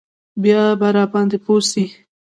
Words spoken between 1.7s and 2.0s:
سي.